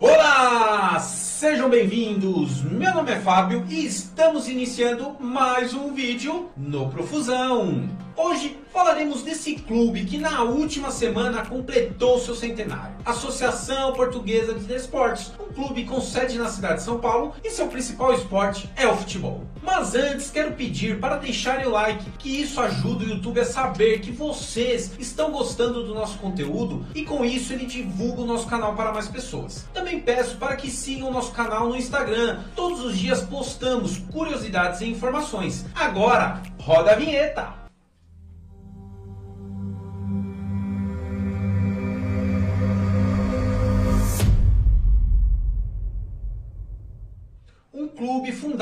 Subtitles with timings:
[0.00, 2.62] Olá, sejam bem-vindos.
[2.62, 7.88] Meu nome é Fábio e estamos iniciando mais um vídeo no Profusão.
[8.16, 12.96] Hoje falaremos desse clube que na última semana completou seu centenário.
[13.04, 17.68] Associação Portuguesa de Desportos, um clube com sede na cidade de São Paulo e seu
[17.68, 19.44] principal esporte é o futebol.
[19.76, 24.00] Mas antes quero pedir para deixarem o like, que isso ajuda o YouTube a saber
[24.00, 28.76] que vocês estão gostando do nosso conteúdo e com isso ele divulga o nosso canal
[28.76, 29.66] para mais pessoas.
[29.74, 32.44] Também peço para que sigam o nosso canal no Instagram.
[32.54, 35.66] Todos os dias postamos curiosidades e informações.
[35.74, 37.63] Agora, roda a vinheta!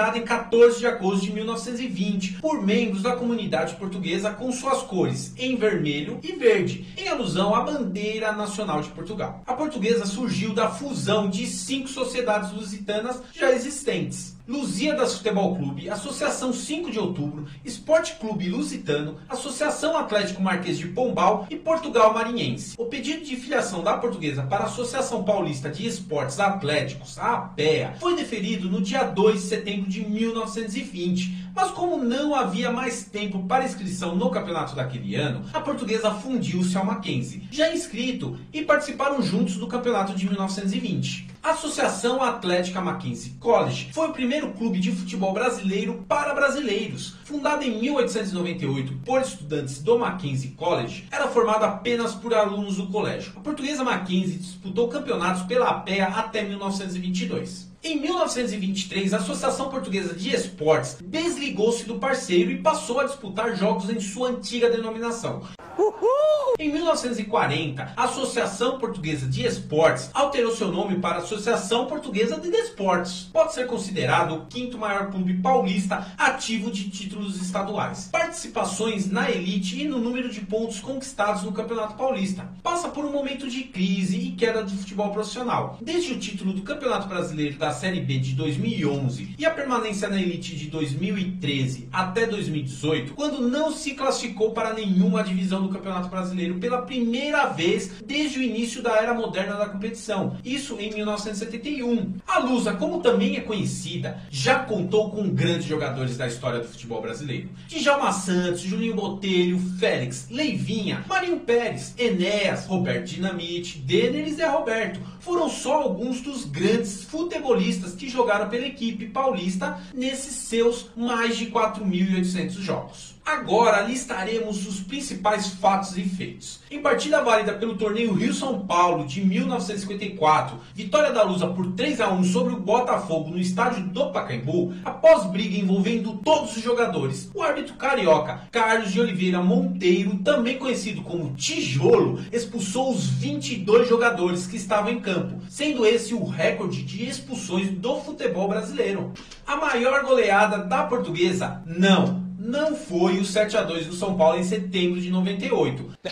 [0.00, 4.82] Clube fundado em 14 de agosto de 1920 por membros da comunidade portuguesa com suas
[4.82, 9.42] cores em vermelho e verde, em alusão à bandeira nacional de Portugal.
[9.46, 14.40] A portuguesa surgiu da fusão de cinco sociedades lusitanas já existentes.
[14.50, 21.46] Lusíadas Futebol Clube, Associação 5 de Outubro, Esporte Clube Lusitano, Associação Atlético Marquês de Pombal
[21.48, 22.74] e Portugal Marinhense.
[22.76, 27.94] O pedido de filiação da portuguesa para a Associação Paulista de Esportes Atléticos, a APEA,
[28.00, 33.42] foi deferido no dia 2 de setembro de 1920, mas como não havia mais tempo
[33.42, 39.20] para inscrição no campeonato daquele ano, a portuguesa fundiu-se ao Mackenzie, já inscrito, e participaram
[39.20, 41.28] juntos do campeonato de 1920.
[41.42, 47.16] Associação Atlética Mackenzie College foi o primeiro clube de futebol brasileiro para brasileiros.
[47.24, 53.32] Fundada em 1898 por estudantes do Mackenzie College, era formada apenas por alunos do colégio.
[53.36, 57.70] A portuguesa Mackenzie disputou campeonatos pela APEA até 1922.
[57.82, 63.88] Em 1923, a Associação Portuguesa de Esportes desligou-se do parceiro e passou a disputar jogos
[63.88, 65.42] em sua antiga denominação.
[65.78, 66.54] Uhul!
[66.58, 73.30] Em 1940, a Associação Portuguesa de Esportes alterou seu nome para Associação Portuguesa de Desportos.
[73.32, 78.08] Pode ser considerado o quinto maior clube paulista ativo de títulos estaduais.
[78.12, 82.46] Participações na elite e no número de pontos conquistados no Campeonato Paulista.
[82.62, 85.78] Passa por um momento de crise e queda do futebol profissional.
[85.80, 90.20] Desde o título do Campeonato Brasileiro da Série B de 2011 e a permanência na
[90.20, 96.58] elite de 2013 até 2018, quando não se classificou para nenhuma divisão do Campeonato Brasileiro
[96.58, 102.14] pela primeira vez desde o início da era moderna da competição, isso em 1971.
[102.26, 107.00] A Lusa, como também é conhecida, já contou com grandes jogadores da história do futebol
[107.00, 107.48] brasileiro.
[107.68, 115.00] Djalma Santos, Julinho Botelho, Félix, Leivinha, Marinho Pérez, Enéas, Roberto Dinamite, Denner e Zé Roberto
[115.20, 121.46] foram só alguns dos grandes futebolistas que jogaram pela equipe paulista nesses seus mais de
[121.46, 123.19] 4.800 jogos.
[123.24, 126.60] Agora listaremos os principais fatos e feitos.
[126.70, 132.10] Em partida válida pelo torneio Rio-São Paulo de 1954, vitória da Lusa por 3 a
[132.10, 137.42] 1 sobre o Botafogo no estádio do Pacaembu, após briga envolvendo todos os jogadores, o
[137.42, 144.56] árbitro carioca Carlos de Oliveira Monteiro, também conhecido como Tijolo, expulsou os 22 jogadores que
[144.56, 149.12] estavam em campo, sendo esse o recorde de expulsões do futebol brasileiro.
[149.46, 151.62] A maior goleada da portuguesa?
[151.66, 155.98] Não não foi o 7 a 2 do São Paulo em setembro de 98.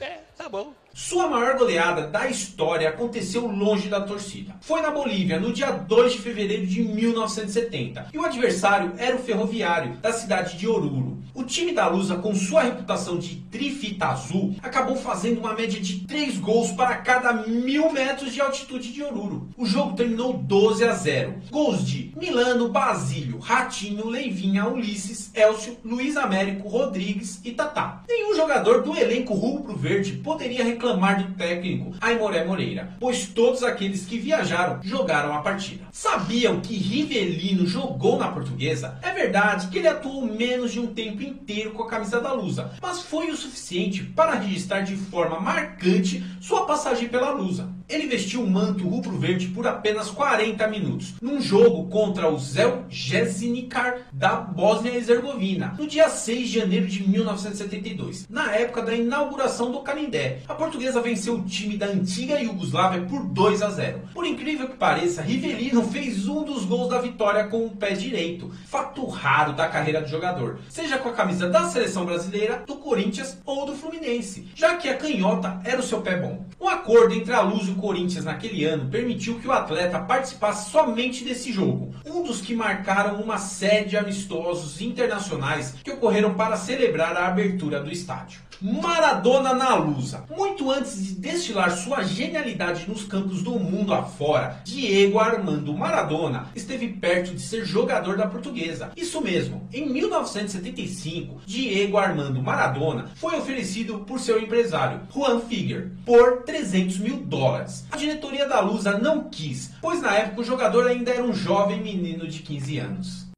[0.00, 0.72] é, tá bom.
[0.92, 4.56] Sua maior goleada da história aconteceu longe da torcida.
[4.60, 8.08] Foi na Bolívia, no dia 2 de fevereiro de 1970.
[8.12, 11.20] E o adversário era o Ferroviário, da cidade de Oruro.
[11.32, 16.00] O time da Lusa, com sua reputação de trifita azul, acabou fazendo uma média de
[16.00, 19.48] 3 gols para cada mil metros de altitude de Oruro.
[19.56, 21.34] O jogo terminou 12 a 0.
[21.50, 28.02] Gols de Milano, Basílio, Ratinho, Leivinha, Ulisses, Elcio, Luiz Américo, Rodrigues e Tatá.
[28.08, 34.18] Nenhum jogador do elenco rubro-verde poderia reclamar do técnico Aimoré Moreira, pois todos aqueles que
[34.18, 35.84] viajaram jogaram a partida.
[35.92, 38.98] Sabiam que Rivelino jogou na portuguesa?
[39.02, 42.72] É verdade que ele atuou menos de um tempo inteiro com a camisa da Lusa,
[42.80, 47.68] mas foi o suficiente para registrar de forma marcante sua passagem pela Lusa.
[47.90, 54.02] Ele vestiu o manto rubro-verde por apenas 40 minutos, num jogo contra o Zel Jesnikar
[54.12, 59.72] da Bósnia e Herzegovina, no dia 6 de janeiro de 1972, na época da inauguração
[59.72, 60.38] do Canindé.
[60.46, 64.02] A portuguesa venceu o time da antiga Iugoslávia por 2 a 0.
[64.14, 68.52] Por incrível que pareça, Rivelino fez um dos gols da vitória com o pé direito,
[68.66, 73.36] fato raro da carreira do jogador, seja com a camisa da seleção brasileira, do Corinthians
[73.44, 76.44] ou do Fluminense, já que a canhota era o seu pé bom.
[76.60, 80.70] Um acordo entre a Luz e o Corinthians naquele ano permitiu que o atleta participasse
[80.70, 86.56] somente desse jogo, um dos que marcaram uma série de amistosos internacionais que ocorreram para
[86.56, 88.49] celebrar a abertura do estádio.
[88.62, 90.24] Maradona na Lusa.
[90.36, 96.88] Muito antes de destilar sua genialidade nos campos do mundo afora, Diego Armando Maradona esteve
[96.88, 98.90] perto de ser jogador da portuguesa.
[98.94, 106.42] Isso mesmo, em 1975, Diego Armando Maradona foi oferecido por seu empresário, Juan Figuer, por
[106.42, 107.86] 300 mil dólares.
[107.90, 111.80] A diretoria da Lusa não quis, pois na época o jogador ainda era um jovem
[111.80, 113.30] menino de 15 anos.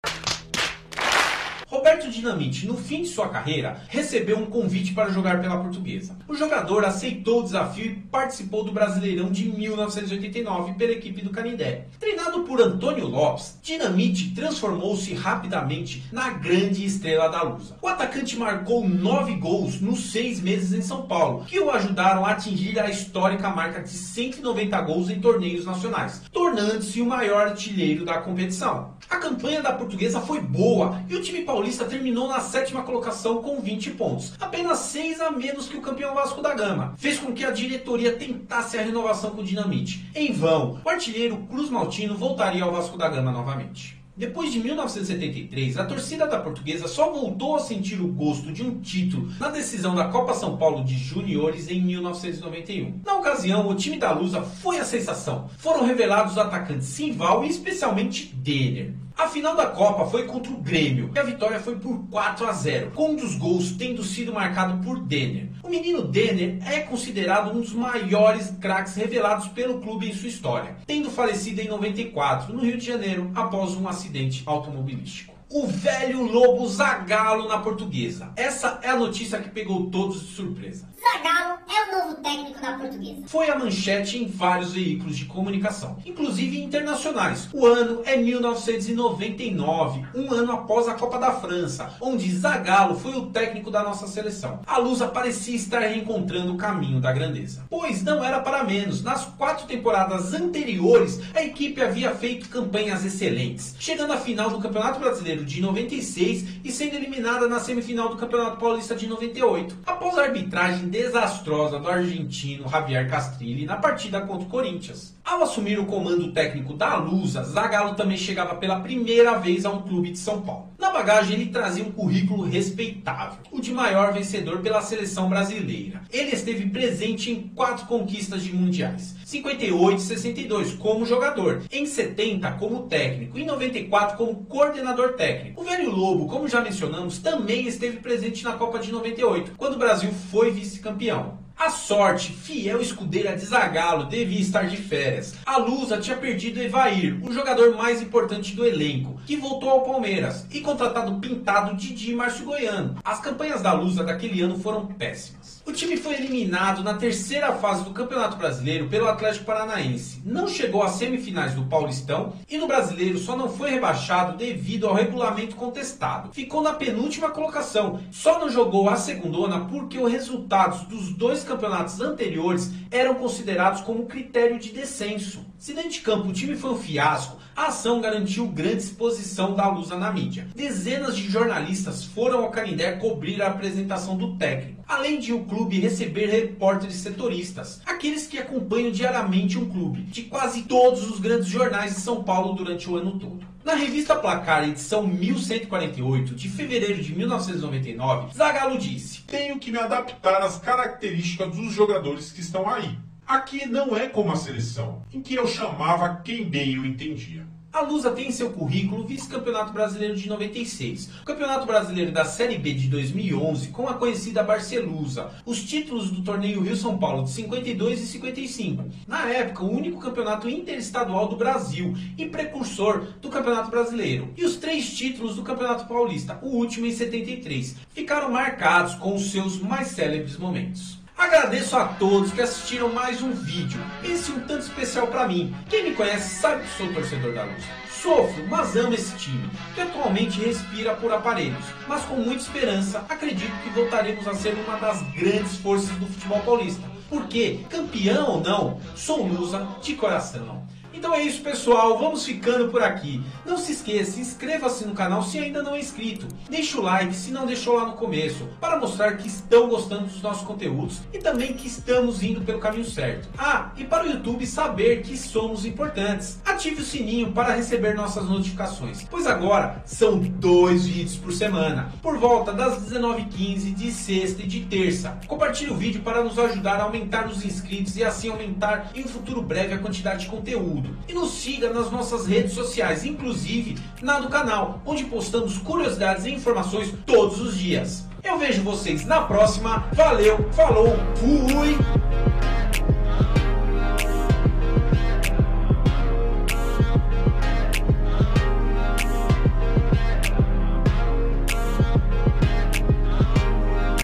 [2.02, 6.16] Roberto Dinamite, no fim de sua carreira, recebeu um convite para jogar pela Portuguesa.
[6.26, 11.86] O jogador aceitou o desafio e participou do Brasileirão de 1989 pela equipe do Canindé.
[12.00, 17.76] Treinado por Antônio Lopes, Dinamite transformou-se rapidamente na grande estrela da Lusa.
[17.80, 22.32] O atacante marcou nove gols nos seis meses em São Paulo, que o ajudaram a
[22.32, 28.18] atingir a histórica marca de 190 gols em torneios nacionais, tornando-se o maior artilheiro da
[28.18, 28.94] competição.
[29.08, 33.42] A campanha da Portuguesa foi boa e o time paulista Paulista terminou na sétima colocação
[33.42, 36.94] com 20 pontos, apenas 6 a menos que o campeão Vasco da Gama.
[36.96, 40.08] Fez com que a diretoria tentasse a renovação com o Dinamite.
[40.14, 44.00] Em vão, o artilheiro Cruz Maltino voltaria ao Vasco da Gama novamente.
[44.16, 48.80] Depois de 1973, a torcida da Portuguesa só voltou a sentir o gosto de um
[48.80, 53.00] título na decisão da Copa São Paulo de Juniores em 1991.
[53.04, 55.48] Na ocasião, o time da Lusa foi a sensação.
[55.58, 58.94] Foram revelados os atacantes Simval e especialmente Denner.
[59.16, 62.52] A final da Copa foi contra o Grêmio e a vitória foi por 4 a
[62.52, 65.48] 0, com um dos gols tendo sido marcado por Denner.
[65.62, 70.76] O menino Denner é considerado um dos maiores craques revelados pelo clube em sua história,
[70.86, 76.66] tendo falecido em 94 no Rio de Janeiro após um acidente automobilístico o velho lobo
[76.66, 78.32] Zagalo na portuguesa.
[78.36, 80.88] Essa é a notícia que pegou todos de surpresa.
[80.98, 83.22] Zagalo é o novo técnico da portuguesa.
[83.26, 87.50] Foi a manchete em vários veículos de comunicação, inclusive internacionais.
[87.52, 93.26] O ano é 1999, um ano após a Copa da França, onde Zagalo foi o
[93.26, 94.60] técnico da nossa seleção.
[94.66, 97.66] A Lusa parecia estar reencontrando o caminho da grandeza.
[97.68, 103.74] Pois não era para menos, nas quatro temporadas anteriores, a equipe havia feito campanhas excelentes,
[103.78, 108.58] chegando à final do Campeonato Brasileiro De 96 e sendo eliminada na semifinal do Campeonato
[108.58, 114.50] Paulista de 98, após a arbitragem desastrosa do argentino Javier Castrilli na partida contra o
[114.50, 115.14] Corinthians.
[115.32, 119.80] Ao assumir o comando técnico da Lusa, Zagallo também chegava pela primeira vez a um
[119.80, 120.68] clube de São Paulo.
[120.78, 126.02] Na bagagem ele trazia um currículo respeitável, o de maior vencedor pela seleção brasileira.
[126.10, 132.52] Ele esteve presente em quatro conquistas de mundiais, 58 e 62 como jogador, em 70
[132.52, 135.62] como técnico, em 94 como coordenador técnico.
[135.62, 139.78] O velho Lobo, como já mencionamos, também esteve presente na Copa de 98, quando o
[139.78, 141.40] Brasil foi vice-campeão.
[141.64, 145.36] A sorte, fiel escudeira de Zagallo, devia estar de férias.
[145.46, 150.44] A Lusa tinha perdido Evair, o jogador mais importante do elenco, que voltou ao Palmeiras,
[150.50, 152.96] e contratado pintado Didi Márcio Goiano.
[153.04, 155.62] As campanhas da Lusa daquele ano foram péssimas.
[155.64, 160.20] O time foi eliminado na terceira fase do Campeonato Brasileiro pelo Atlético Paranaense.
[160.24, 164.94] Não chegou às semifinais do Paulistão e no Brasileiro só não foi rebaixado devido ao
[164.94, 166.32] regulamento contestado.
[166.32, 168.00] Ficou na penúltima colocação.
[168.10, 174.06] Só não jogou a segundona porque os resultados dos dois campeonatos anteriores eram considerados como
[174.06, 175.44] critério de descenso.
[175.58, 179.68] Se dentro de campo o time foi um fiasco, a ação garantiu grande exposição da
[179.68, 180.48] Lusa na mídia.
[180.56, 185.78] Dezenas de jornalistas foram ao Canindé cobrir a apresentação do técnico, além de o clube
[185.78, 191.94] receber repórteres setoristas, aqueles que acompanham diariamente um clube, de quase todos os grandes jornais
[191.94, 193.51] de São Paulo durante o ano todo.
[193.64, 200.42] Na revista Placar, edição 1148, de fevereiro de 1999, Zagallo disse: Tenho que me adaptar
[200.42, 202.98] às características dos jogadores que estão aí.
[203.24, 207.46] Aqui não é como a seleção, em que eu chamava quem bem eu entendia.
[207.72, 212.22] A Lusa tem em seu currículo o vice-campeonato brasileiro de 96, o campeonato brasileiro da
[212.22, 217.30] Série B de 2011 com a conhecida Barcelusa, os títulos do torneio Rio-São Paulo de
[217.30, 223.70] 52 e 55, na época o único campeonato interestadual do Brasil e precursor do campeonato
[223.70, 229.14] brasileiro, e os três títulos do campeonato paulista, o último em 73, ficaram marcados com
[229.14, 231.01] os seus mais célebres momentos.
[231.22, 235.54] Agradeço a todos que assistiram mais um vídeo, esse um tanto especial para mim.
[235.70, 237.62] Quem me conhece sabe que sou torcedor da Luz.
[237.88, 243.52] Sofro, mas amo esse time, que atualmente respira por aparelhos, mas com muita esperança acredito
[243.62, 246.82] que voltaremos a ser uma das grandes forças do futebol paulista.
[247.08, 250.66] Porque, campeão ou não, sou lusa de coração.
[250.92, 253.22] Então é isso pessoal, vamos ficando por aqui.
[253.46, 256.26] Não se esqueça, inscreva-se no canal se ainda não é inscrito.
[256.50, 260.20] Deixe o like se não deixou lá no começo, para mostrar que estão gostando dos
[260.20, 263.28] nossos conteúdos e também que estamos indo pelo caminho certo.
[263.38, 266.40] Ah, e para o YouTube saber que somos importantes.
[266.44, 272.18] Ative o sininho para receber nossas notificações, pois agora são dois vídeos por semana, por
[272.18, 275.18] volta das 19h15 de sexta e de terça.
[275.26, 279.08] Compartilhe o vídeo para nos ajudar a aumentar os inscritos e assim aumentar em um
[279.08, 280.81] futuro breve a quantidade de conteúdo.
[281.08, 286.30] E nos siga nas nossas redes sociais, inclusive na do canal, onde postamos curiosidades e
[286.30, 288.04] informações todos os dias.
[288.22, 289.88] Eu vejo vocês na próxima.
[289.92, 292.01] Valeu, falou, fui!